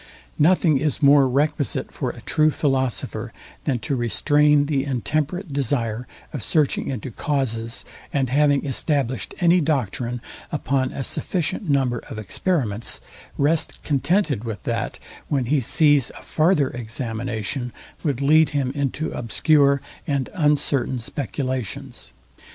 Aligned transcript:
Nothing 0.39 0.79
is 0.79 1.03
more 1.03 1.27
requisite 1.29 1.91
for 1.91 2.09
a 2.09 2.21
true 2.21 2.49
philosopher, 2.49 3.31
than 3.65 3.77
to 3.81 3.95
restrain 3.95 4.65
the 4.65 4.83
intemperate 4.83 5.53
desire 5.53 6.07
of 6.33 6.41
searching 6.41 6.87
into 6.87 7.11
causes, 7.11 7.85
and 8.11 8.27
having 8.27 8.65
established 8.65 9.35
any 9.39 9.61
doctrine 9.61 10.19
upon 10.51 10.91
a 10.91 11.03
sufficient 11.03 11.69
number 11.69 11.99
of 12.09 12.17
experiments, 12.17 12.99
rest 13.37 13.77
contented 13.83 14.43
with 14.43 14.63
that, 14.63 14.97
when 15.27 15.45
he 15.45 15.59
sees 15.59 16.09
a 16.17 16.23
farther 16.23 16.71
examination 16.71 17.71
would 18.03 18.21
lead 18.21 18.49
him 18.57 18.71
into 18.73 19.11
obscure 19.11 19.81
and 20.07 20.31
uncertain 20.33 20.97
speculations. 20.97 22.11